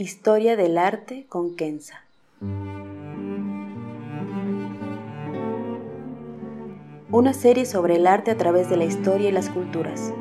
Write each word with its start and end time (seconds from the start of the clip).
Historia 0.00 0.56
del 0.56 0.78
arte 0.78 1.26
con 1.28 1.56
Kenza. 1.56 2.04
Una 7.10 7.32
serie 7.32 7.66
sobre 7.66 7.96
el 7.96 8.06
arte 8.06 8.30
a 8.30 8.36
través 8.36 8.70
de 8.70 8.76
la 8.76 8.84
historia 8.84 9.30
y 9.30 9.32
las 9.32 9.50
culturas. 9.50 10.14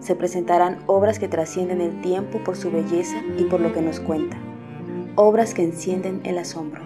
Se 0.00 0.16
presentarán 0.16 0.82
obras 0.88 1.20
que 1.20 1.28
trascienden 1.28 1.80
el 1.80 2.00
tiempo 2.00 2.42
por 2.42 2.56
su 2.56 2.72
belleza 2.72 3.22
y 3.38 3.44
por 3.44 3.60
lo 3.60 3.72
que 3.72 3.82
nos 3.82 4.00
cuenta. 4.00 4.36
Obras 5.14 5.54
que 5.54 5.62
encienden 5.62 6.22
el 6.24 6.36
asombro. 6.36 6.82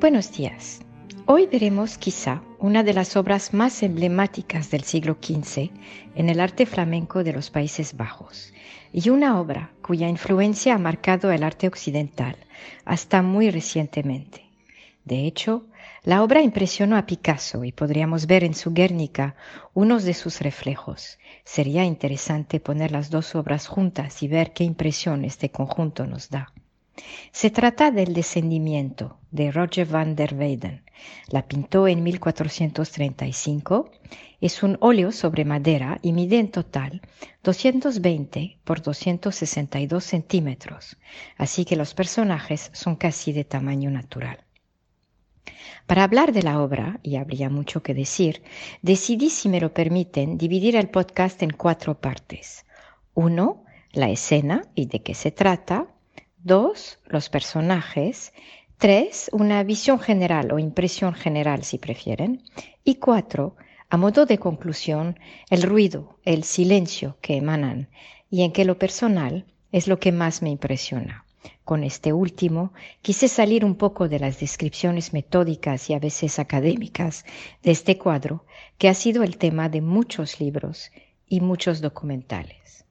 Buenos 0.00 0.32
días. 0.32 0.80
Hoy 1.26 1.46
veremos 1.46 1.96
quizá 1.96 2.42
una 2.58 2.82
de 2.82 2.92
las 2.92 3.16
obras 3.16 3.54
más 3.54 3.82
emblemáticas 3.82 4.70
del 4.70 4.82
siglo 4.82 5.16
XV 5.22 5.70
en 6.16 6.28
el 6.28 6.38
arte 6.38 6.66
flamenco 6.66 7.24
de 7.24 7.32
los 7.32 7.48
Países 7.48 7.96
Bajos 7.96 8.52
y 8.92 9.08
una 9.08 9.40
obra 9.40 9.70
cuya 9.80 10.06
influencia 10.06 10.74
ha 10.74 10.78
marcado 10.78 11.32
el 11.32 11.42
arte 11.42 11.66
occidental 11.66 12.36
hasta 12.84 13.22
muy 13.22 13.48
recientemente. 13.50 14.44
De 15.06 15.26
hecho, 15.26 15.64
la 16.02 16.22
obra 16.22 16.42
impresionó 16.42 16.98
a 16.98 17.06
Picasso 17.06 17.64
y 17.64 17.72
podríamos 17.72 18.26
ver 18.26 18.44
en 18.44 18.54
su 18.54 18.74
Guernica 18.74 19.34
unos 19.72 20.04
de 20.04 20.12
sus 20.12 20.42
reflejos. 20.42 21.18
Sería 21.42 21.84
interesante 21.84 22.60
poner 22.60 22.92
las 22.92 23.08
dos 23.08 23.34
obras 23.34 23.66
juntas 23.66 24.22
y 24.22 24.28
ver 24.28 24.52
qué 24.52 24.64
impresión 24.64 25.24
este 25.24 25.50
conjunto 25.50 26.06
nos 26.06 26.28
da. 26.28 26.52
Se 27.32 27.50
trata 27.50 27.90
del 27.90 28.14
Descendimiento 28.14 29.18
de 29.30 29.50
Roger 29.50 29.86
van 29.86 30.14
der 30.14 30.34
Weyden. 30.34 30.84
La 31.28 31.46
pintó 31.46 31.88
en 31.88 32.02
1435. 32.02 33.90
Es 34.40 34.62
un 34.62 34.78
óleo 34.80 35.10
sobre 35.10 35.44
madera 35.44 35.98
y 36.02 36.12
mide 36.12 36.38
en 36.38 36.50
total 36.50 37.02
220 37.42 38.58
por 38.64 38.80
262 38.82 40.04
centímetros, 40.04 40.96
así 41.36 41.64
que 41.64 41.76
los 41.76 41.94
personajes 41.94 42.70
son 42.72 42.96
casi 42.96 43.32
de 43.32 43.44
tamaño 43.44 43.90
natural. 43.90 44.44
Para 45.86 46.04
hablar 46.04 46.32
de 46.32 46.42
la 46.42 46.60
obra, 46.62 47.00
y 47.02 47.16
habría 47.16 47.50
mucho 47.50 47.82
que 47.82 47.94
decir, 47.94 48.42
decidí, 48.82 49.30
si 49.30 49.48
me 49.48 49.60
lo 49.60 49.74
permiten, 49.74 50.38
dividir 50.38 50.76
el 50.76 50.88
podcast 50.88 51.42
en 51.42 51.50
cuatro 51.50 52.00
partes. 52.00 52.64
Uno, 53.14 53.64
la 53.92 54.10
escena 54.10 54.62
y 54.74 54.86
de 54.86 55.02
qué 55.02 55.14
se 55.14 55.30
trata. 55.30 55.93
Dos, 56.44 56.98
los 57.06 57.30
personajes. 57.30 58.34
Tres, 58.76 59.30
una 59.32 59.62
visión 59.62 59.98
general 59.98 60.52
o 60.52 60.58
impresión 60.58 61.14
general 61.14 61.64
si 61.64 61.78
prefieren. 61.78 62.42
Y 62.84 62.96
cuatro, 62.96 63.56
a 63.88 63.96
modo 63.96 64.26
de 64.26 64.36
conclusión, 64.36 65.18
el 65.48 65.62
ruido, 65.62 66.18
el 66.22 66.44
silencio 66.44 67.16
que 67.22 67.38
emanan 67.38 67.88
y 68.28 68.42
en 68.42 68.52
que 68.52 68.66
lo 68.66 68.78
personal 68.78 69.46
es 69.72 69.88
lo 69.88 69.98
que 69.98 70.12
más 70.12 70.42
me 70.42 70.50
impresiona. 70.50 71.24
Con 71.64 71.82
este 71.82 72.12
último 72.12 72.74
quise 73.00 73.28
salir 73.28 73.64
un 73.64 73.76
poco 73.76 74.10
de 74.10 74.18
las 74.18 74.38
descripciones 74.38 75.14
metódicas 75.14 75.88
y 75.88 75.94
a 75.94 75.98
veces 75.98 76.38
académicas 76.38 77.24
de 77.62 77.70
este 77.70 77.96
cuadro, 77.96 78.44
que 78.76 78.90
ha 78.90 78.94
sido 78.94 79.22
el 79.22 79.38
tema 79.38 79.70
de 79.70 79.80
muchos 79.80 80.40
libros 80.40 80.90
y 81.26 81.40
muchos 81.40 81.80
documentales. 81.80 82.84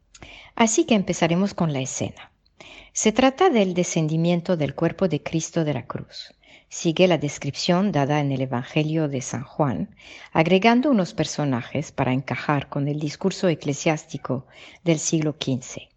Así 0.56 0.86
que 0.86 0.95
empezaremos 0.95 1.54
con 1.54 1.72
la 1.72 1.82
escena. 1.82 2.33
Se 2.94 3.11
trata 3.11 3.50
del 3.50 3.73
descendimiento 3.73 4.56
del 4.56 4.75
cuerpo 4.75 5.08
de 5.08 5.23
Cristo 5.23 5.64
de 5.64 5.73
la 5.73 5.88
cruz. 5.88 6.33
Sigue 6.70 7.08
la 7.08 7.17
descripción 7.17 7.92
dada 7.92 8.20
en 8.20 8.31
el 8.31 8.42
Evangelio 8.42 9.08
de 9.08 9.22
San 9.22 9.44
Juan, 9.44 9.95
agregando 10.31 10.92
unos 10.92 11.14
personajes 11.14 11.92
para 11.92 12.14
encajar 12.14 12.70
con 12.70 12.88
el 12.88 13.00
discurso 13.00 13.47
eclesiástico 13.47 14.45
del 14.83 15.00
siglo 15.00 15.36
XV. 15.39 15.89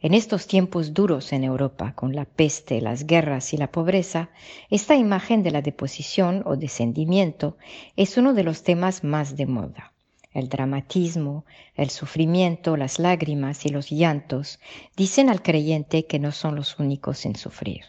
En 0.00 0.14
estos 0.14 0.48
tiempos 0.48 0.94
duros 0.94 1.32
en 1.32 1.44
Europa, 1.44 1.94
con 1.94 2.14
la 2.16 2.24
peste, 2.24 2.80
las 2.80 3.06
guerras 3.06 3.52
y 3.52 3.56
la 3.56 3.70
pobreza, 3.70 4.30
esta 4.68 4.96
imagen 4.96 5.44
de 5.44 5.52
la 5.52 5.62
deposición 5.62 6.42
o 6.44 6.56
descendimiento 6.56 7.56
es 7.96 8.16
uno 8.16 8.34
de 8.34 8.42
los 8.42 8.64
temas 8.64 9.04
más 9.04 9.36
de 9.36 9.46
moda 9.46 9.91
el 10.32 10.48
dramatismo, 10.48 11.44
el 11.74 11.90
sufrimiento, 11.90 12.76
las 12.76 12.98
lágrimas 12.98 13.66
y 13.66 13.68
los 13.68 13.90
llantos 13.90 14.58
dicen 14.96 15.28
al 15.28 15.42
creyente 15.42 16.06
que 16.06 16.18
no 16.18 16.32
son 16.32 16.56
los 16.56 16.78
únicos 16.78 17.26
en 17.26 17.36
sufrir. 17.36 17.84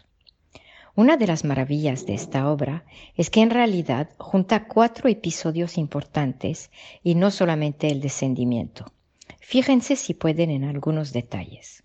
Una 0.96 1.16
de 1.16 1.26
las 1.26 1.44
maravillas 1.44 2.06
de 2.06 2.14
esta 2.14 2.48
obra 2.48 2.84
es 3.16 3.28
que 3.28 3.40
en 3.40 3.50
realidad 3.50 4.10
junta 4.16 4.68
cuatro 4.68 5.08
episodios 5.08 5.76
importantes 5.76 6.70
y 7.02 7.16
no 7.16 7.32
solamente 7.32 7.88
el 7.88 8.00
descendimiento. 8.00 8.92
Fíjense 9.40 9.96
si 9.96 10.14
pueden 10.14 10.50
en 10.50 10.64
algunos 10.64 11.12
detalles. 11.12 11.82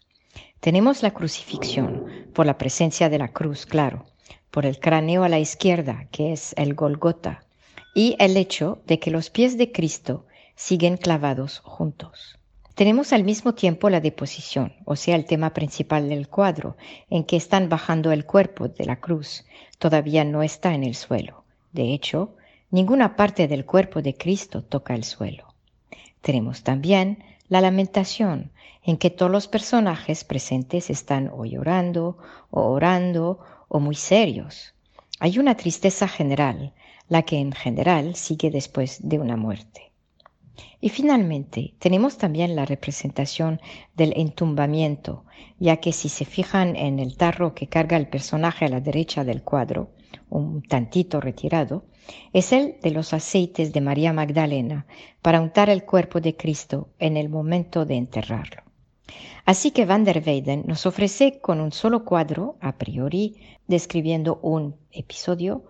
Tenemos 0.59 1.01
la 1.01 1.11
crucifixión, 1.11 2.05
por 2.33 2.45
la 2.45 2.57
presencia 2.57 3.09
de 3.09 3.17
la 3.17 3.29
cruz, 3.29 3.65
claro, 3.65 4.05
por 4.51 4.65
el 4.65 4.79
cráneo 4.79 5.23
a 5.23 5.29
la 5.29 5.39
izquierda, 5.39 6.07
que 6.11 6.31
es 6.31 6.53
el 6.57 6.75
Golgota, 6.75 7.45
y 7.95 8.15
el 8.19 8.37
hecho 8.37 8.81
de 8.85 8.99
que 8.99 9.09
los 9.09 9.29
pies 9.29 9.57
de 9.57 9.71
Cristo 9.71 10.25
siguen 10.59 10.97
clavados 10.97 11.59
juntos. 11.59 12.37
Tenemos 12.75 13.13
al 13.13 13.23
mismo 13.23 13.53
tiempo 13.55 13.89
la 13.89 14.01
deposición, 14.01 14.73
o 14.83 14.97
sea, 14.97 15.15
el 15.15 15.23
tema 15.23 15.53
principal 15.53 16.09
del 16.09 16.27
cuadro, 16.27 16.75
en 17.09 17.23
que 17.23 17.37
están 17.37 17.69
bajando 17.69 18.11
el 18.11 18.25
cuerpo 18.25 18.67
de 18.67 18.83
la 18.83 18.97
cruz. 18.97 19.45
Todavía 19.77 20.25
no 20.25 20.43
está 20.43 20.73
en 20.73 20.83
el 20.83 20.95
suelo. 20.95 21.45
De 21.71 21.93
hecho, 21.93 22.35
ninguna 22.71 23.15
parte 23.15 23.47
del 23.47 23.65
cuerpo 23.65 24.01
de 24.01 24.15
Cristo 24.15 24.61
toca 24.61 24.95
el 24.95 25.05
suelo. 25.05 25.55
Tenemos 26.19 26.61
también 26.61 27.23
la 27.47 27.61
lamentación, 27.61 28.51
en 28.83 28.97
que 28.97 29.09
todos 29.09 29.31
los 29.31 29.47
personajes 29.47 30.25
presentes 30.25 30.89
están 30.89 31.31
o 31.33 31.45
llorando, 31.45 32.17
o 32.51 32.63
orando, 32.63 33.39
o 33.69 33.79
muy 33.79 33.95
serios. 33.95 34.73
Hay 35.21 35.39
una 35.39 35.55
tristeza 35.55 36.09
general, 36.09 36.73
la 37.07 37.21
que 37.21 37.37
en 37.37 37.53
general 37.53 38.15
sigue 38.15 38.51
después 38.51 38.99
de 39.07 39.19
una 39.19 39.37
muerte. 39.37 39.88
Y 40.81 40.89
finalmente, 40.89 41.73
tenemos 41.79 42.17
también 42.17 42.55
la 42.55 42.65
representación 42.65 43.59
del 43.95 44.13
entumbamiento, 44.15 45.25
ya 45.59 45.77
que 45.77 45.91
si 45.91 46.09
se 46.09 46.25
fijan 46.25 46.75
en 46.75 46.99
el 46.99 47.17
tarro 47.17 47.53
que 47.53 47.67
carga 47.67 47.97
el 47.97 48.07
personaje 48.07 48.65
a 48.65 48.69
la 48.69 48.79
derecha 48.79 49.23
del 49.23 49.43
cuadro, 49.43 49.91
un 50.29 50.61
tantito 50.61 51.19
retirado, 51.19 51.85
es 52.33 52.53
el 52.53 52.77
de 52.81 52.91
los 52.91 53.13
aceites 53.13 53.73
de 53.73 53.81
María 53.81 54.13
Magdalena 54.13 54.85
para 55.21 55.41
untar 55.41 55.69
el 55.69 55.83
cuerpo 55.83 56.21
de 56.21 56.35
Cristo 56.35 56.89
en 56.97 57.17
el 57.17 57.29
momento 57.29 57.85
de 57.85 57.95
enterrarlo. 57.95 58.63
Así 59.45 59.71
que 59.71 59.85
Van 59.85 60.03
der 60.03 60.23
Weyden 60.25 60.63
nos 60.67 60.85
ofrece 60.85 61.39
con 61.39 61.59
un 61.59 61.71
solo 61.71 62.05
cuadro, 62.05 62.57
a 62.61 62.77
priori, 62.77 63.37
describiendo 63.67 64.39
un 64.41 64.75
episodio, 64.91 65.65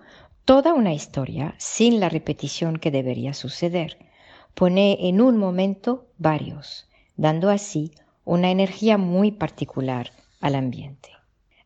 toda 0.45 0.73
una 0.73 0.93
historia 0.93 1.55
sin 1.57 1.99
la 1.99 2.09
repetición 2.09 2.77
que 2.77 2.91
debería 2.91 3.33
suceder 3.33 3.97
pone 4.59 5.07
en 5.07 5.21
un 5.21 5.37
momento 5.37 6.09
varios, 6.17 6.89
dando 7.15 7.49
así 7.49 7.93
una 8.25 8.51
energía 8.51 8.97
muy 8.97 9.31
particular 9.31 10.11
al 10.41 10.53
ambiente. 10.53 11.11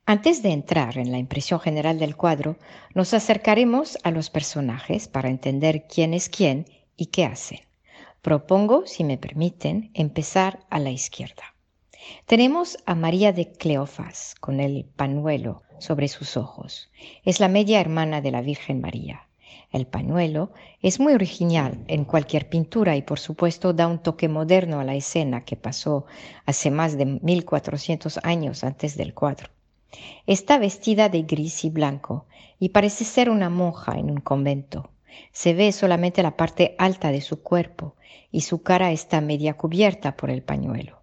Antes 0.06 0.44
de 0.44 0.52
entrar 0.52 1.00
en 1.00 1.12
la 1.12 1.18
impresión 1.18 1.60
general 1.60 1.98
del 1.98 2.16
cuadro, 2.16 2.56
nos 2.94 3.16
acercaremos 3.16 3.98
a 4.04 4.12
los 4.12 4.30
personajes 4.30 5.08
para 5.08 5.30
entender 5.30 5.88
quién 5.88 6.14
es 6.14 6.30
quién 6.30 6.68
y 6.96 7.08
qué 7.08 7.26
hacen. 7.26 7.62
Propongo, 8.22 8.86
si 8.86 9.04
me 9.04 9.18
permiten, 9.18 9.90
empezar 9.96 10.60
a 10.70 10.78
la 10.78 10.92
izquierda. 10.92 11.56
Tenemos 12.28 12.78
a 12.86 12.94
María 12.94 13.34
de 13.34 13.54
Cleofas 13.54 14.36
con 14.40 14.60
el 14.60 14.86
panuelo 14.86 15.64
sobre 15.80 16.10
sus 16.10 16.38
ojos. 16.38 16.92
Es 17.26 17.40
la 17.40 17.48
media 17.48 17.82
hermana 17.82 18.22
de 18.22 18.30
la 18.30 18.42
Virgen 18.42 18.82
María. 18.82 19.30
El 19.74 19.88
pañuelo 19.88 20.52
es 20.84 21.00
muy 21.00 21.14
original 21.14 21.84
en 21.88 22.06
cualquier 22.06 22.48
pintura 22.48 22.96
y 22.96 23.02
por 23.02 23.20
supuesto 23.20 23.74
da 23.74 23.88
un 23.88 23.98
toque 23.98 24.30
moderno 24.30 24.80
a 24.80 24.84
la 24.84 24.94
escena 24.94 25.44
que 25.44 25.56
pasó 25.56 26.06
hace 26.46 26.70
más 26.70 26.96
de 26.96 27.08
1400 27.08 28.20
años 28.22 28.64
antes 28.64 28.96
del 28.96 29.16
cuadro. 29.16 29.50
Está 30.28 30.60
vestida 30.60 31.10
de 31.10 31.24
gris 31.24 31.66
y 31.66 31.72
blanco 31.72 32.28
y 32.60 32.70
parece 32.70 33.04
ser 33.04 33.32
una 33.32 33.50
monja 33.50 33.98
en 33.98 34.12
un 34.12 34.22
convento. 34.22 34.92
Se 35.32 35.56
ve 35.56 35.72
solamente 35.72 36.22
la 36.22 36.38
parte 36.38 36.76
alta 36.78 37.12
de 37.12 37.22
su 37.22 37.42
cuerpo 37.42 37.96
y 38.32 38.42
su 38.42 38.62
cara 38.62 38.92
está 38.92 39.22
media 39.22 39.56
cubierta 39.56 40.16
por 40.16 40.30
el 40.30 40.44
pañuelo. 40.44 41.02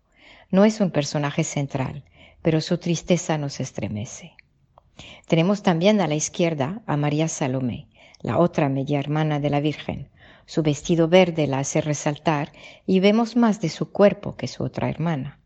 No 0.53 0.65
es 0.65 0.81
un 0.81 0.93
personaje 0.93 1.43
central, 1.43 2.05
pero 2.41 2.61
su 2.61 2.79
tristeza 2.79 3.37
nos 3.37 3.59
estremece. 3.59 4.33
Tenemos 5.27 5.63
también 5.63 6.01
a 6.01 6.07
la 6.07 6.15
izquierda 6.15 6.83
a 6.87 6.97
María 6.97 7.27
Salomé, 7.29 7.89
la 8.23 8.39
otra 8.39 8.69
media 8.69 8.99
hermana 8.99 9.41
de 9.41 9.51
la 9.51 9.61
Virgen. 9.61 10.09
Su 10.47 10.63
vestido 10.63 11.09
verde 11.09 11.47
la 11.47 11.61
hace 11.61 11.81
resaltar 11.81 12.53
y 12.87 13.01
vemos 13.01 13.37
más 13.37 13.61
de 13.61 13.69
su 13.69 13.91
cuerpo 13.93 14.37
que 14.37 14.49
su 14.49 14.65
otra 14.65 14.89
hermana. 14.89 15.39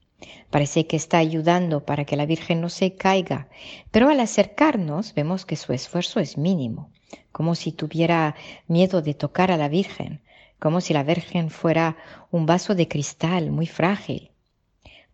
Parece 0.51 0.87
que 0.87 0.97
está 0.97 1.19
ayudando 1.19 1.85
para 1.85 2.05
que 2.05 2.17
la 2.17 2.27
Virgen 2.27 2.61
no 2.61 2.69
se 2.69 2.95
caiga, 2.95 3.49
pero 3.91 4.09
al 4.09 4.21
acercarnos 4.21 5.15
vemos 5.15 5.45
que 5.45 5.57
su 5.57 5.73
esfuerzo 5.73 6.21
es 6.21 6.39
mínimo, 6.39 6.91
como 7.33 7.55
si 7.55 7.73
tuviera 7.73 8.35
miedo 8.67 9.03
de 9.03 9.15
tocar 9.15 9.51
a 9.51 9.57
la 9.57 9.69
Virgen, 9.69 10.23
como 10.59 10.81
si 10.81 10.95
la 10.95 11.03
Virgen 11.03 11.51
fuera 11.51 11.97
un 12.31 12.47
vaso 12.47 12.75
de 12.75 12.89
cristal 12.89 13.51
muy 13.51 13.67
frágil. 13.67 14.31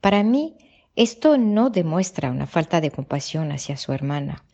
Para 0.00 0.22
mí, 0.22 0.56
esto 0.94 1.38
no 1.38 1.70
demuestra 1.70 2.30
una 2.30 2.46
falta 2.46 2.80
de 2.80 2.90
compasión 2.90 3.50
hacia 3.52 3.76
su 3.76 3.92
hermana, 3.92 4.44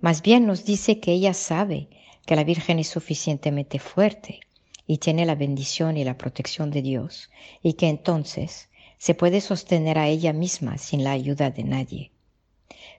más 0.00 0.22
bien 0.22 0.46
nos 0.46 0.64
dice 0.64 1.00
que 1.00 1.12
ella 1.12 1.32
sabe 1.32 1.88
que 2.26 2.36
la 2.36 2.44
Virgen 2.44 2.78
es 2.78 2.88
suficientemente 2.88 3.78
fuerte 3.78 4.40
y 4.86 4.98
tiene 4.98 5.26
la 5.26 5.34
bendición 5.34 5.96
y 5.96 6.04
la 6.04 6.18
protección 6.18 6.70
de 6.70 6.82
Dios, 6.82 7.30
y 7.62 7.74
que 7.74 7.88
entonces 7.88 8.68
se 8.98 9.14
puede 9.14 9.40
sostener 9.40 9.98
a 9.98 10.08
ella 10.08 10.32
misma 10.32 10.78
sin 10.78 11.04
la 11.04 11.12
ayuda 11.12 11.50
de 11.50 11.64
nadie. 11.64 12.10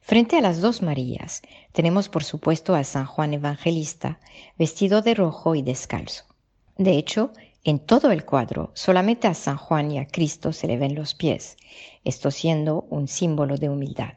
Frente 0.01 0.37
a 0.37 0.41
las 0.41 0.61
dos 0.61 0.81
Marías 0.81 1.41
tenemos 1.71 2.09
por 2.09 2.23
supuesto 2.23 2.75
a 2.75 2.83
San 2.83 3.05
Juan 3.05 3.33
Evangelista 3.33 4.19
vestido 4.57 5.01
de 5.01 5.15
rojo 5.15 5.55
y 5.55 5.63
descalzo. 5.63 6.25
De 6.77 6.91
hecho, 6.97 7.31
en 7.63 7.79
todo 7.79 8.11
el 8.11 8.25
cuadro 8.25 8.71
solamente 8.75 9.27
a 9.27 9.33
San 9.33 9.57
Juan 9.57 9.91
y 9.91 9.97
a 9.97 10.07
Cristo 10.07 10.53
se 10.53 10.67
le 10.67 10.77
ven 10.77 10.93
los 10.93 11.15
pies, 11.15 11.57
esto 12.03 12.29
siendo 12.29 12.85
un 12.91 13.07
símbolo 13.07 13.57
de 13.57 13.69
humildad. 13.69 14.13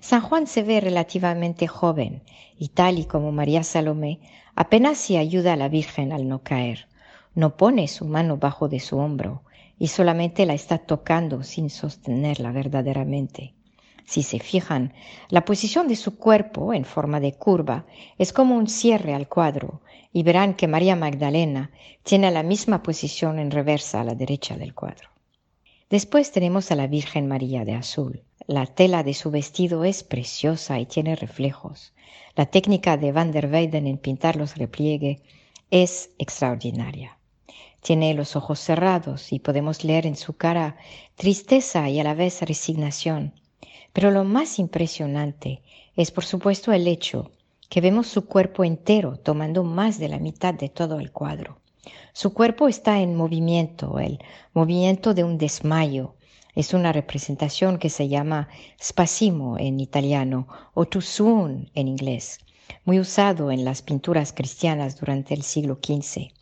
San 0.00 0.20
Juan 0.20 0.46
se 0.46 0.62
ve 0.62 0.80
relativamente 0.80 1.66
joven 1.66 2.22
y 2.58 2.68
tal 2.68 2.98
y 2.98 3.04
como 3.04 3.32
María 3.32 3.62
Salomé, 3.62 4.20
apenas 4.54 4.98
se 4.98 5.18
ayuda 5.18 5.54
a 5.54 5.56
la 5.56 5.68
Virgen 5.68 6.12
al 6.12 6.28
no 6.28 6.42
caer. 6.42 6.88
No 7.34 7.56
pone 7.56 7.88
su 7.88 8.04
mano 8.04 8.36
bajo 8.36 8.68
de 8.68 8.80
su 8.80 8.98
hombro 8.98 9.42
y 9.78 9.88
solamente 9.88 10.46
la 10.46 10.54
está 10.54 10.78
tocando 10.78 11.42
sin 11.42 11.70
sostenerla 11.70 12.52
verdaderamente. 12.52 13.54
Si 14.06 14.22
se 14.22 14.38
fijan, 14.38 14.92
la 15.30 15.44
posición 15.44 15.88
de 15.88 15.96
su 15.96 16.18
cuerpo 16.18 16.74
en 16.74 16.84
forma 16.84 17.20
de 17.20 17.32
curva 17.32 17.86
es 18.18 18.32
como 18.32 18.56
un 18.56 18.68
cierre 18.68 19.14
al 19.14 19.28
cuadro 19.28 19.80
y 20.12 20.22
verán 20.22 20.54
que 20.54 20.68
María 20.68 20.94
Magdalena 20.94 21.70
tiene 22.02 22.30
la 22.30 22.42
misma 22.42 22.82
posición 22.82 23.38
en 23.38 23.50
reversa 23.50 24.02
a 24.02 24.04
la 24.04 24.14
derecha 24.14 24.56
del 24.56 24.74
cuadro. 24.74 25.08
Después 25.88 26.32
tenemos 26.32 26.70
a 26.70 26.76
la 26.76 26.86
Virgen 26.86 27.26
María 27.26 27.64
de 27.64 27.74
azul. 27.74 28.22
La 28.46 28.66
tela 28.66 29.02
de 29.02 29.14
su 29.14 29.30
vestido 29.30 29.84
es 29.84 30.02
preciosa 30.04 30.78
y 30.78 30.84
tiene 30.84 31.16
reflejos. 31.16 31.94
La 32.36 32.44
técnica 32.44 32.98
de 32.98 33.10
Van 33.10 33.32
der 33.32 33.50
Weyden 33.50 33.86
en 33.86 33.96
pintar 33.96 34.36
los 34.36 34.58
repliegues 34.58 35.22
es 35.70 36.10
extraordinaria. 36.18 37.16
Tiene 37.80 38.12
los 38.12 38.36
ojos 38.36 38.60
cerrados 38.60 39.32
y 39.32 39.38
podemos 39.38 39.82
leer 39.82 40.04
en 40.04 40.16
su 40.16 40.36
cara 40.36 40.76
tristeza 41.14 41.88
y 41.88 42.00
a 42.00 42.04
la 42.04 42.12
vez 42.12 42.42
resignación. 42.42 43.32
Pero 43.94 44.10
lo 44.10 44.24
más 44.24 44.58
impresionante 44.58 45.62
es 45.96 46.10
por 46.10 46.26
supuesto 46.26 46.70
el 46.72 46.86
hecho 46.86 47.30
que 47.70 47.80
vemos 47.80 48.08
su 48.08 48.26
cuerpo 48.26 48.62
entero 48.62 49.16
tomando 49.16 49.64
más 49.64 49.98
de 49.98 50.08
la 50.08 50.18
mitad 50.18 50.52
de 50.52 50.68
todo 50.68 51.00
el 51.00 51.12
cuadro. 51.12 51.60
Su 52.12 52.34
cuerpo 52.34 52.68
está 52.68 53.00
en 53.00 53.16
movimiento, 53.16 53.98
el 53.98 54.18
movimiento 54.52 55.14
de 55.14 55.24
un 55.24 55.38
desmayo, 55.38 56.14
es 56.54 56.74
una 56.74 56.92
representación 56.92 57.78
que 57.78 57.90
se 57.90 58.08
llama 58.08 58.48
spasimo 58.82 59.58
en 59.58 59.80
italiano 59.80 60.46
o 60.74 60.86
tusun 60.86 61.70
en 61.74 61.88
inglés, 61.88 62.38
muy 62.84 63.00
usado 63.00 63.50
en 63.50 63.64
las 63.64 63.82
pinturas 63.82 64.32
cristianas 64.32 64.98
durante 64.98 65.34
el 65.34 65.42
siglo 65.42 65.78
XV. 65.82 66.32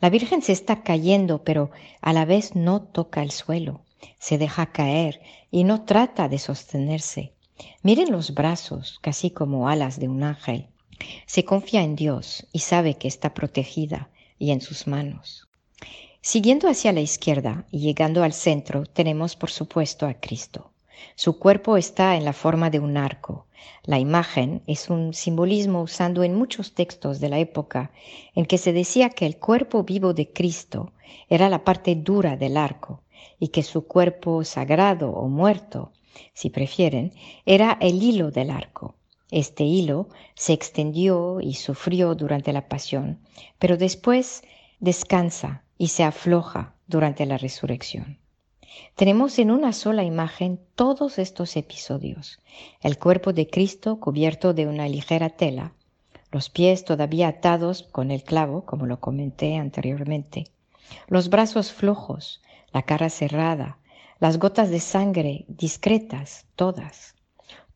La 0.00 0.10
Virgen 0.10 0.42
se 0.42 0.52
está 0.52 0.82
cayendo, 0.82 1.44
pero 1.44 1.70
a 2.00 2.12
la 2.12 2.24
vez 2.24 2.54
no 2.54 2.82
toca 2.82 3.22
el 3.22 3.30
suelo, 3.30 3.80
se 4.18 4.38
deja 4.38 4.72
caer 4.72 5.20
y 5.50 5.64
no 5.64 5.84
trata 5.84 6.28
de 6.28 6.38
sostenerse. 6.38 7.32
Miren 7.82 8.10
los 8.10 8.34
brazos, 8.34 8.98
casi 9.00 9.30
como 9.30 9.68
alas 9.68 9.98
de 9.98 10.08
un 10.08 10.22
ángel. 10.24 10.68
Se 11.26 11.44
confía 11.44 11.82
en 11.82 11.96
Dios 11.96 12.46
y 12.52 12.60
sabe 12.60 12.94
que 12.94 13.08
está 13.08 13.34
protegida 13.34 14.10
y 14.38 14.50
en 14.50 14.60
sus 14.60 14.86
manos. 14.86 15.48
Siguiendo 16.24 16.68
hacia 16.68 16.92
la 16.92 17.00
izquierda 17.00 17.64
y 17.72 17.80
llegando 17.80 18.22
al 18.22 18.32
centro 18.32 18.86
tenemos 18.86 19.34
por 19.34 19.50
supuesto 19.50 20.06
a 20.06 20.14
Cristo. 20.14 20.70
Su 21.16 21.40
cuerpo 21.40 21.76
está 21.76 22.14
en 22.14 22.24
la 22.24 22.32
forma 22.32 22.70
de 22.70 22.78
un 22.78 22.96
arco. 22.96 23.46
La 23.82 23.98
imagen 23.98 24.62
es 24.68 24.88
un 24.88 25.14
simbolismo 25.14 25.82
usado 25.82 26.22
en 26.22 26.36
muchos 26.36 26.74
textos 26.74 27.18
de 27.18 27.28
la 27.28 27.40
época 27.40 27.90
en 28.36 28.46
que 28.46 28.56
se 28.56 28.72
decía 28.72 29.10
que 29.10 29.26
el 29.26 29.36
cuerpo 29.36 29.82
vivo 29.82 30.14
de 30.14 30.32
Cristo 30.32 30.92
era 31.28 31.48
la 31.48 31.64
parte 31.64 31.96
dura 31.96 32.36
del 32.36 32.56
arco 32.56 33.02
y 33.40 33.48
que 33.48 33.64
su 33.64 33.88
cuerpo 33.88 34.44
sagrado 34.44 35.10
o 35.10 35.26
muerto, 35.26 35.90
si 36.34 36.50
prefieren, 36.50 37.12
era 37.46 37.76
el 37.80 38.00
hilo 38.00 38.30
del 38.30 38.50
arco. 38.50 38.94
Este 39.32 39.64
hilo 39.64 40.08
se 40.36 40.52
extendió 40.52 41.40
y 41.40 41.54
sufrió 41.54 42.14
durante 42.14 42.52
la 42.52 42.68
pasión, 42.68 43.18
pero 43.58 43.76
después 43.76 44.44
descansa 44.78 45.61
y 45.78 45.88
se 45.88 46.04
afloja 46.04 46.74
durante 46.86 47.26
la 47.26 47.38
resurrección. 47.38 48.18
Tenemos 48.94 49.38
en 49.38 49.50
una 49.50 49.72
sola 49.72 50.04
imagen 50.04 50.60
todos 50.74 51.18
estos 51.18 51.56
episodios. 51.56 52.38
El 52.80 52.98
cuerpo 52.98 53.32
de 53.32 53.48
Cristo 53.48 54.00
cubierto 54.00 54.54
de 54.54 54.66
una 54.66 54.88
ligera 54.88 55.30
tela, 55.30 55.72
los 56.30 56.48
pies 56.48 56.84
todavía 56.84 57.28
atados 57.28 57.82
con 57.82 58.10
el 58.10 58.22
clavo, 58.24 58.64
como 58.64 58.86
lo 58.86 59.00
comenté 59.00 59.56
anteriormente, 59.56 60.46
los 61.06 61.28
brazos 61.28 61.72
flojos, 61.72 62.40
la 62.72 62.82
cara 62.82 63.10
cerrada, 63.10 63.78
las 64.18 64.38
gotas 64.38 64.70
de 64.70 64.80
sangre 64.80 65.44
discretas, 65.48 66.46
todas. 66.56 67.14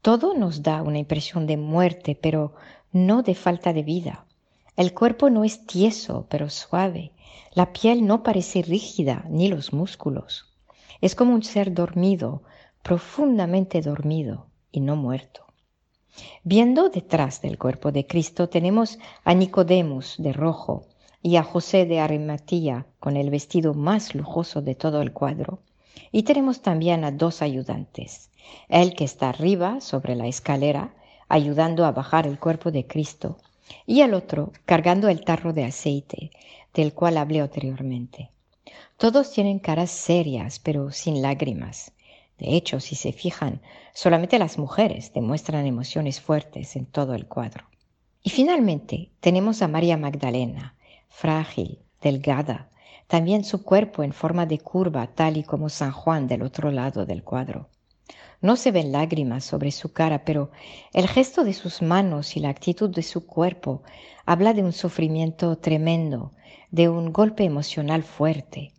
Todo 0.00 0.34
nos 0.34 0.62
da 0.62 0.82
una 0.82 0.98
impresión 0.98 1.46
de 1.46 1.56
muerte, 1.56 2.18
pero 2.20 2.54
no 2.92 3.22
de 3.22 3.34
falta 3.34 3.72
de 3.72 3.82
vida. 3.82 4.24
El 4.76 4.94
cuerpo 4.94 5.28
no 5.28 5.44
es 5.44 5.66
tieso, 5.66 6.26
pero 6.30 6.48
suave, 6.48 7.12
la 7.52 7.72
piel 7.72 8.06
no 8.06 8.22
parece 8.22 8.62
rígida, 8.62 9.24
ni 9.28 9.48
los 9.48 9.72
músculos. 9.72 10.54
Es 11.00 11.14
como 11.14 11.34
un 11.34 11.42
ser 11.42 11.72
dormido, 11.72 12.42
profundamente 12.82 13.80
dormido 13.80 14.46
y 14.70 14.80
no 14.80 14.96
muerto. 14.96 15.46
Viendo 16.44 16.88
detrás 16.88 17.42
del 17.42 17.58
cuerpo 17.58 17.92
de 17.92 18.06
Cristo 18.06 18.48
tenemos 18.48 18.98
a 19.24 19.34
Nicodemus 19.34 20.16
de 20.18 20.32
rojo 20.32 20.86
y 21.22 21.36
a 21.36 21.42
José 21.42 21.86
de 21.86 22.00
Arimatía 22.00 22.86
con 23.00 23.16
el 23.16 23.30
vestido 23.30 23.74
más 23.74 24.14
lujoso 24.14 24.62
de 24.62 24.74
todo 24.74 25.02
el 25.02 25.12
cuadro. 25.12 25.60
Y 26.12 26.22
tenemos 26.22 26.62
también 26.62 27.04
a 27.04 27.10
dos 27.10 27.42
ayudantes, 27.42 28.30
el 28.68 28.94
que 28.94 29.04
está 29.04 29.30
arriba 29.30 29.80
sobre 29.80 30.14
la 30.14 30.26
escalera, 30.26 30.94
ayudando 31.28 31.84
a 31.84 31.92
bajar 31.92 32.26
el 32.26 32.38
cuerpo 32.38 32.70
de 32.70 32.86
Cristo, 32.86 33.38
y 33.86 34.00
el 34.00 34.14
otro 34.14 34.52
cargando 34.64 35.08
el 35.08 35.24
tarro 35.24 35.52
de 35.52 35.64
aceite, 35.64 36.30
del 36.74 36.92
cual 36.92 37.16
hablé 37.16 37.40
anteriormente. 37.40 38.30
Todos 38.96 39.30
tienen 39.30 39.58
caras 39.58 39.90
serias, 39.90 40.58
pero 40.58 40.90
sin 40.90 41.22
lágrimas. 41.22 41.92
De 42.38 42.54
hecho, 42.54 42.80
si 42.80 42.94
se 42.94 43.12
fijan, 43.12 43.60
solamente 43.94 44.38
las 44.38 44.58
mujeres 44.58 45.12
demuestran 45.12 45.66
emociones 45.66 46.20
fuertes 46.20 46.76
en 46.76 46.86
todo 46.86 47.14
el 47.14 47.26
cuadro. 47.26 47.64
Y 48.22 48.30
finalmente 48.30 49.10
tenemos 49.20 49.62
a 49.62 49.68
María 49.68 49.96
Magdalena, 49.96 50.74
frágil, 51.08 51.78
delgada, 52.02 52.68
también 53.06 53.44
su 53.44 53.62
cuerpo 53.62 54.02
en 54.02 54.12
forma 54.12 54.46
de 54.46 54.58
curva, 54.58 55.06
tal 55.06 55.36
y 55.36 55.44
como 55.44 55.68
San 55.68 55.92
Juan 55.92 56.26
del 56.26 56.42
otro 56.42 56.70
lado 56.70 57.06
del 57.06 57.22
cuadro. 57.22 57.68
No 58.40 58.56
se 58.56 58.70
ven 58.70 58.92
lágrimas 58.92 59.44
sobre 59.44 59.70
su 59.70 59.92
cara, 59.92 60.24
pero 60.24 60.50
el 60.92 61.08
gesto 61.08 61.44
de 61.44 61.54
sus 61.54 61.82
manos 61.82 62.36
y 62.36 62.40
la 62.40 62.50
actitud 62.50 62.90
de 62.90 63.02
su 63.02 63.26
cuerpo 63.26 63.82
habla 64.24 64.52
de 64.52 64.62
un 64.62 64.72
sufrimiento 64.72 65.56
tremendo, 65.58 66.32
de 66.70 66.88
un 66.88 67.12
golpe 67.12 67.44
emocional 67.44 68.02
fuerte. 68.02 68.72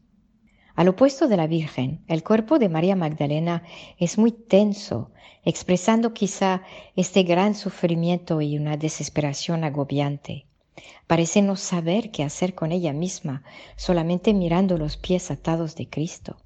Al 0.76 0.90
opuesto 0.90 1.28
de 1.28 1.38
la 1.38 1.48
Virgen, 1.48 2.04
el 2.08 2.24
cuerpo 2.24 2.60
de 2.60 2.70
María 2.70 2.96
Magdalena 2.96 3.64
es 3.98 4.20
muy 4.20 4.32
tenso, 4.32 5.12
expresando 5.44 6.14
quizá 6.14 6.62
este 6.96 7.24
gran 7.24 7.56
sufrimiento 7.56 8.42
y 8.42 8.58
una 8.58 8.78
desesperación 8.78 9.64
agobiante. 9.64 10.46
Parece 11.08 11.42
no 11.42 11.56
saber 11.56 12.12
qué 12.12 12.24
hacer 12.24 12.54
con 12.54 12.72
ella 12.72 12.94
misma, 12.94 13.44
solamente 13.76 14.34
mirando 14.34 14.78
los 14.78 14.98
pies 14.98 15.32
atados 15.32 15.76
de 15.76 15.90
Cristo. 15.90 16.38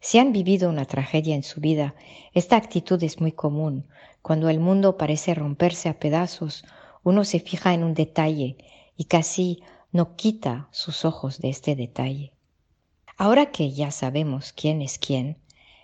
Si 0.00 0.18
han 0.18 0.32
vivido 0.32 0.70
una 0.70 0.86
tragedia 0.86 1.34
en 1.34 1.42
su 1.42 1.60
vida, 1.60 1.94
esta 2.32 2.56
actitud 2.56 3.02
es 3.02 3.20
muy 3.20 3.32
común. 3.32 3.86
Cuando 4.22 4.48
el 4.48 4.58
mundo 4.58 4.96
parece 4.96 5.34
romperse 5.34 5.90
a 5.90 5.98
pedazos, 5.98 6.64
uno 7.04 7.24
se 7.24 7.38
fija 7.38 7.74
en 7.74 7.84
un 7.84 7.92
detalle 7.92 8.56
y 8.96 9.04
casi 9.04 9.62
no 9.92 10.16
quita 10.16 10.68
sus 10.70 11.04
ojos 11.04 11.38
de 11.38 11.50
este 11.50 11.76
detalle. 11.76 12.32
Ahora 13.18 13.50
que 13.50 13.72
ya 13.72 13.90
sabemos 13.90 14.54
quién 14.54 14.80
es 14.80 14.98
quién 14.98 15.36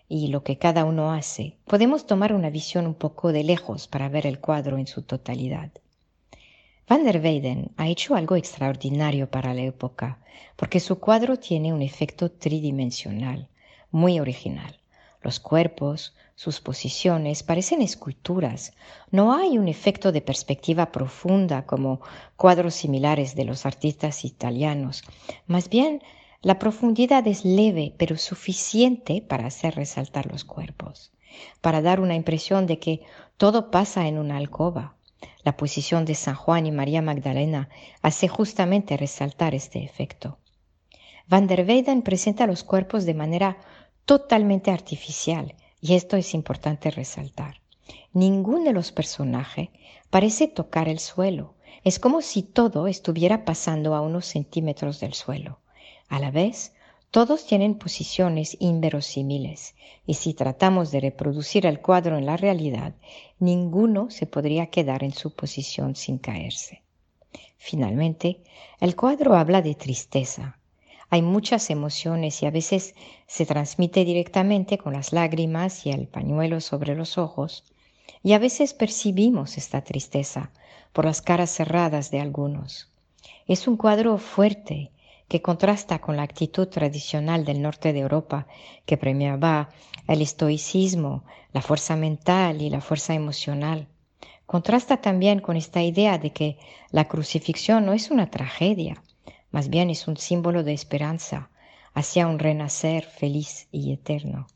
y 0.09 0.29
lo 0.29 0.43
que 0.43 0.57
cada 0.57 0.87
uno 0.87 1.13
hace, 1.13 1.59
podemos 1.67 2.07
tomar 2.07 2.33
una 2.33 2.49
visión 2.49 2.87
un 2.87 2.95
poco 2.95 3.33
de 3.33 3.45
lejos 3.45 3.87
para 3.87 4.09
ver 4.09 4.27
el 4.27 4.41
cuadro 4.41 4.79
en 4.79 4.87
su 4.87 5.03
totalidad. 5.03 5.71
Van 6.89 7.05
der 7.05 7.21
Weyden 7.21 7.73
ha 7.77 7.89
hecho 7.89 8.15
algo 8.15 8.37
extraordinario 8.37 9.29
para 9.29 9.53
la 9.53 9.63
época, 9.63 10.21
porque 10.57 10.81
su 10.81 11.01
cuadro 11.01 11.37
tiene 11.39 11.75
un 11.75 11.83
efecto 11.83 12.31
tridimensional, 12.31 13.49
muy 13.97 14.21
original. 14.21 14.73
Los 15.23 15.41
cuerpos, 15.41 16.15
sus 16.35 16.61
posiciones 16.61 17.43
parecen 17.43 17.81
esculturas. 17.81 18.75
No 19.11 19.33
hay 19.33 19.59
un 19.59 19.69
efecto 19.69 20.13
de 20.13 20.21
perspectiva 20.21 20.93
profunda 20.93 21.65
como 21.65 22.01
cuadros 22.37 22.75
similares 22.75 23.35
de 23.35 23.45
los 23.45 23.65
artistas 23.65 24.25
italianos. 24.25 25.03
Más 25.47 25.69
bien, 25.69 26.03
La 26.43 26.61
profundidad 26.61 27.27
es 27.27 27.45
leve 27.45 27.95
pero 27.99 28.17
suficiente 28.17 29.21
para 29.21 29.47
hacer 29.47 29.75
resaltar 29.75 30.27
los 30.31 30.45
cuerpos, 30.45 31.11
para 31.61 31.83
dar 31.83 31.99
una 31.99 32.15
impresión 32.15 32.67
de 32.67 32.79
que 32.79 33.03
todo 33.37 33.73
pasa 33.73 34.07
en 34.07 34.17
una 34.17 34.37
alcoba. 34.37 34.95
La 35.43 35.57
posición 35.57 36.05
de 36.05 36.15
San 36.15 36.35
Juan 36.37 36.67
y 36.67 36.71
María 36.71 37.03
Magdalena 37.03 37.69
hace 38.03 38.29
justamente 38.29 38.97
resaltar 38.97 39.57
este 39.57 39.83
efecto. 39.83 40.39
Van 41.27 41.49
der 41.49 41.67
Weyden 41.67 42.03
presenta 42.03 42.47
los 42.47 42.63
cuerpos 42.63 43.07
de 43.07 43.15
manera 43.15 43.57
totalmente 44.07 44.71
artificial 44.71 45.55
y 45.81 45.95
esto 45.95 46.17
es 46.17 46.33
importante 46.33 46.91
resaltar. 46.91 47.61
Ninguno 48.13 48.65
de 48.65 48.73
los 48.73 48.93
personajes 48.93 49.69
parece 50.09 50.49
tocar 50.49 50.89
el 50.89 51.01
suelo. 51.01 51.55
Es 51.85 51.99
como 51.99 52.23
si 52.23 52.43
todo 52.43 52.87
estuviera 52.87 53.45
pasando 53.45 53.95
a 53.95 54.01
unos 54.01 54.27
centímetros 54.27 55.01
del 55.01 55.13
suelo. 55.13 55.59
A 56.09 56.19
la 56.19 56.31
vez, 56.31 56.73
todos 57.11 57.47
tienen 57.47 57.79
posiciones 57.79 58.57
inverosímiles 58.61 59.75
y 60.07 60.15
si 60.15 60.35
tratamos 60.35 60.91
de 60.91 61.01
reproducir 61.01 61.67
el 61.67 61.81
cuadro 61.81 62.17
en 62.17 62.27
la 62.27 62.37
realidad, 62.37 62.95
ninguno 63.39 64.11
se 64.11 64.27
podría 64.27 64.67
quedar 64.67 65.03
en 65.05 65.13
su 65.13 65.35
posición 65.35 65.95
sin 65.97 66.19
caerse. 66.19 66.83
Finalmente, 67.57 68.43
el 68.81 68.95
cuadro 68.97 69.35
habla 69.35 69.63
de 69.63 69.75
tristeza. 69.75 70.56
Hay 71.09 71.23
muchas 71.23 71.71
emociones 71.71 72.43
y 72.43 72.47
a 72.47 72.51
veces 72.51 72.95
se 73.27 73.47
transmite 73.47 74.05
directamente 74.05 74.77
con 74.77 74.93
las 74.93 75.13
lágrimas 75.13 75.87
y 75.87 75.91
el 75.91 76.09
pañuelo 76.09 76.61
sobre 76.61 76.95
los 76.97 77.17
ojos, 77.17 77.65
y 78.23 78.33
a 78.33 78.39
veces 78.39 78.75
percibimos 78.75 79.57
esta 79.57 79.83
tristeza 79.83 80.51
por 80.93 81.05
las 81.05 81.23
caras 81.23 81.51
cerradas 81.51 82.11
de 82.11 82.21
algunos. 82.21 82.91
Es 83.47 83.69
un 83.69 83.77
cuadro 83.77 84.19
fuerte 84.19 84.91
que 85.29 85.43
contrasta 85.43 86.01
con 86.01 86.17
la 86.17 86.23
actitud 86.23 86.69
tradicional 86.69 87.45
del 87.45 87.63
norte 87.63 87.93
de 87.93 88.01
Europa, 88.01 88.47
que 88.85 88.97
premiaba 88.97 89.69
el 90.09 90.23
estoicismo, 90.23 91.25
la 91.53 91.63
fuerza 91.63 91.97
mental 91.97 92.63
y 92.63 92.71
la 92.71 92.81
fuerza 92.81 93.15
emocional. 93.15 93.89
Contrasta 94.47 94.99
también 94.99 95.41
con 95.41 95.57
esta 95.57 95.83
idea 95.83 96.19
de 96.19 96.31
que 96.31 96.59
la 96.91 97.07
crucifixión 97.07 97.85
no 97.85 97.93
es 97.93 98.11
una 98.11 98.31
tragedia, 98.31 99.03
más 99.57 99.71
bien 99.71 99.89
es 99.89 100.07
un 100.07 100.19
símbolo 100.19 100.65
de 100.65 100.75
esperanza 100.75 101.49
hacia 101.95 102.27
un 102.27 102.39
renacer 102.39 103.05
feliz 103.05 103.69
y 103.73 103.91
eterno. 103.91 104.49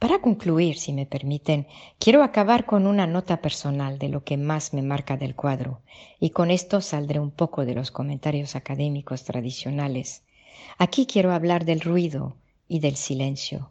Para 0.00 0.20
concluir, 0.20 0.76
si 0.76 0.92
me 0.92 1.06
permiten, 1.06 1.68
quiero 2.00 2.24
acabar 2.24 2.66
con 2.66 2.88
una 2.88 3.06
nota 3.06 3.42
personal 3.42 4.00
de 4.00 4.08
lo 4.08 4.24
que 4.24 4.36
más 4.36 4.74
me 4.74 4.82
marca 4.82 5.16
del 5.16 5.36
cuadro, 5.36 5.82
y 6.18 6.30
con 6.30 6.50
esto 6.50 6.80
saldré 6.80 7.20
un 7.20 7.30
poco 7.30 7.64
de 7.64 7.76
los 7.76 7.92
comentarios 7.92 8.56
académicos 8.56 9.22
tradicionales. 9.22 10.24
Aquí 10.78 11.06
quiero 11.06 11.32
hablar 11.32 11.64
del 11.64 11.80
ruido 11.80 12.36
y 12.66 12.80
del 12.80 12.96
silencio. 12.96 13.70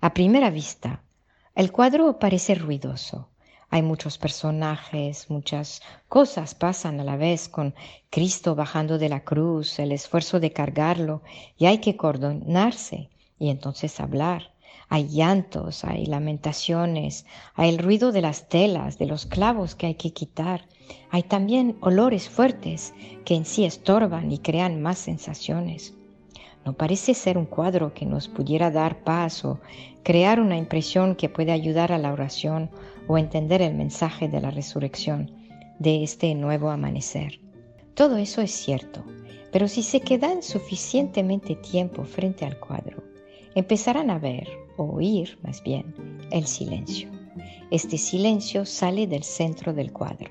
A 0.00 0.14
primera 0.14 0.48
vista, 0.48 1.02
el 1.54 1.70
cuadro 1.70 2.18
parece 2.18 2.54
ruidoso. 2.54 3.28
Hay 3.74 3.82
muchos 3.82 4.18
personajes, 4.18 5.28
muchas 5.30 5.82
cosas 6.08 6.54
pasan 6.54 7.00
a 7.00 7.02
la 7.02 7.16
vez 7.16 7.48
con 7.48 7.74
Cristo 8.08 8.54
bajando 8.54 8.98
de 8.98 9.08
la 9.08 9.24
cruz, 9.24 9.80
el 9.80 9.90
esfuerzo 9.90 10.38
de 10.38 10.52
cargarlo, 10.52 11.22
y 11.58 11.66
hay 11.66 11.78
que 11.78 11.96
coordinarse 11.96 13.10
y 13.36 13.48
entonces 13.48 13.98
hablar 13.98 14.52
hay 14.88 15.08
llantos, 15.08 15.82
hay 15.82 16.06
lamentaciones, 16.06 17.26
hay 17.54 17.70
el 17.70 17.78
ruido 17.78 18.12
de 18.12 18.20
las 18.20 18.48
telas, 18.48 18.96
de 18.96 19.06
los 19.06 19.26
clavos 19.26 19.74
que 19.74 19.86
hay 19.86 19.94
que 19.96 20.12
quitar. 20.12 20.68
Hay 21.10 21.24
también 21.24 21.76
olores 21.80 22.28
fuertes 22.28 22.94
que 23.24 23.34
en 23.34 23.44
sí 23.44 23.64
estorban 23.64 24.30
y 24.30 24.38
crean 24.38 24.82
más 24.82 24.98
sensaciones. 24.98 25.94
No 26.64 26.74
parece 26.74 27.14
ser 27.14 27.38
un 27.38 27.46
cuadro 27.46 27.92
que 27.92 28.06
nos 28.06 28.28
pudiera 28.28 28.70
dar 28.70 29.02
paz 29.02 29.44
o 29.44 29.58
crear 30.04 30.38
una 30.38 30.56
impresión 30.56 31.16
que 31.16 31.28
puede 31.28 31.50
ayudar 31.50 31.90
a 31.90 31.98
la 31.98 32.12
oración 32.12 32.70
o 33.06 33.18
entender 33.18 33.62
el 33.62 33.74
mensaje 33.74 34.28
de 34.28 34.40
la 34.40 34.50
resurrección 34.50 35.30
de 35.78 36.02
este 36.02 36.34
nuevo 36.34 36.70
amanecer. 36.70 37.40
Todo 37.94 38.16
eso 38.16 38.40
es 38.40 38.50
cierto, 38.50 39.04
pero 39.52 39.68
si 39.68 39.82
se 39.82 40.00
quedan 40.00 40.42
suficientemente 40.42 41.54
tiempo 41.54 42.04
frente 42.04 42.44
al 42.44 42.58
cuadro, 42.58 43.04
empezarán 43.54 44.10
a 44.10 44.18
ver 44.18 44.48
o 44.76 44.84
oír 44.84 45.38
más 45.42 45.62
bien 45.62 45.94
el 46.30 46.46
silencio. 46.46 47.08
Este 47.70 47.98
silencio 47.98 48.64
sale 48.64 49.06
del 49.06 49.22
centro 49.22 49.72
del 49.72 49.92
cuadro, 49.92 50.30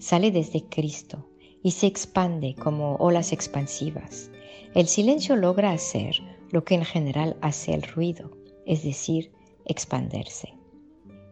sale 0.00 0.30
desde 0.30 0.64
Cristo 0.64 1.28
y 1.62 1.70
se 1.70 1.86
expande 1.86 2.54
como 2.54 2.96
olas 2.96 3.32
expansivas. 3.32 4.30
El 4.74 4.86
silencio 4.86 5.36
logra 5.36 5.70
hacer 5.70 6.16
lo 6.50 6.64
que 6.64 6.74
en 6.74 6.84
general 6.84 7.36
hace 7.40 7.74
el 7.74 7.82
ruido, 7.82 8.30
es 8.66 8.82
decir, 8.82 9.32
expanderse. 9.64 10.57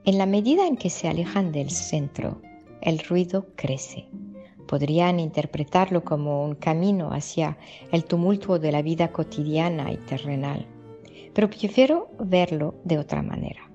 En 0.06 0.16
la 0.18 0.26
medida 0.26 0.66
en 0.66 0.76
que 0.76 0.88
se 0.88 1.08
alejan 1.08 1.52
del 1.52 1.70
centro, 1.70 2.40
el 2.80 3.00
ruido 3.00 3.48
crece. 3.56 4.06
Podrían 4.66 5.20
interpretarlo 5.20 6.02
como 6.04 6.42
un 6.44 6.54
camino 6.54 7.10
hacia 7.12 7.58
el 7.92 8.04
tumulto 8.04 8.58
de 8.58 8.72
la 8.72 8.82
vida 8.82 9.12
cotidiana 9.12 9.92
y 9.92 9.98
terrenal 9.98 10.66
pero 11.36 11.50
prefiero 11.50 12.08
verlo 12.18 12.76
de 12.84 12.96
otra 12.96 13.20
manera. 13.20 13.70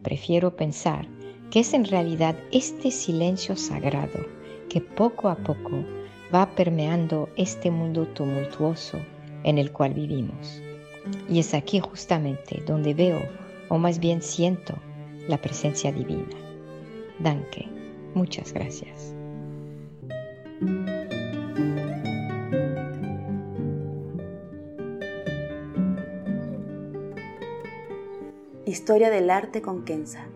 Prefiero 0.00 0.54
pensar 0.54 1.08
que 1.50 1.58
es 1.58 1.74
en 1.74 1.84
realidad 1.84 2.36
este 2.52 2.92
silencio 2.92 3.56
sagrado 3.56 4.20
que 4.68 4.80
poco 4.80 5.28
a 5.28 5.34
poco 5.34 5.84
va 6.32 6.54
permeando 6.54 7.28
este 7.34 7.72
mundo 7.72 8.06
tumultuoso 8.06 8.96
en 9.42 9.58
el 9.58 9.72
cual 9.72 9.92
vivimos. 9.92 10.62
Y 11.28 11.40
es 11.40 11.52
aquí 11.52 11.80
justamente 11.80 12.62
donde 12.64 12.94
veo, 12.94 13.18
o 13.68 13.76
más 13.76 13.98
bien 13.98 14.22
siento, 14.22 14.74
la 15.30 15.40
presencia 15.40 15.92
divina. 15.92 16.36
Danke. 17.20 17.68
Muchas 18.14 18.52
gracias. 18.52 19.14
Historia 28.66 29.10
del 29.10 29.30
arte 29.30 29.62
con 29.62 29.84
Kenza. 29.84 30.26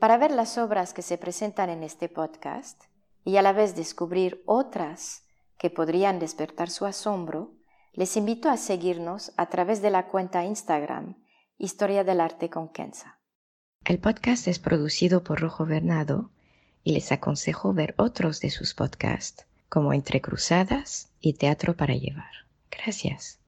Para 0.00 0.18
ver 0.18 0.32
las 0.32 0.58
obras 0.58 0.92
que 0.92 1.02
se 1.02 1.16
presentan 1.16 1.70
en 1.70 1.84
este 1.84 2.08
podcast 2.08 2.82
y 3.24 3.36
a 3.36 3.42
la 3.42 3.52
vez 3.52 3.76
descubrir 3.76 4.42
otras 4.46 5.22
que 5.62 5.70
podrían 5.70 6.18
despertar 6.18 6.70
su 6.70 6.86
asombro, 6.86 7.52
les 7.92 8.16
invito 8.16 8.50
a 8.50 8.56
seguirnos 8.56 9.32
a 9.36 9.48
través 9.48 9.80
de 9.80 9.90
la 9.90 10.08
cuenta 10.08 10.44
Instagram 10.44 11.14
Historia 11.56 12.02
del 12.02 12.20
Arte 12.20 12.50
con 12.50 12.68
Kenza. 12.68 13.20
El 13.84 14.00
podcast 14.00 14.48
es 14.48 14.58
producido 14.58 15.22
por 15.22 15.40
Rojo 15.40 15.64
Bernado 15.64 16.32
y 16.82 16.94
les 16.94 17.12
aconsejo 17.12 17.72
ver 17.72 17.94
otros 17.96 18.40
de 18.40 18.50
sus 18.50 18.74
podcasts 18.74 19.46
como 19.68 19.92
Entre 19.92 20.20
Cruzadas 20.20 21.12
y 21.20 21.34
Teatro 21.34 21.76
para 21.76 21.94
Llevar. 21.94 22.32
Gracias. 22.68 23.38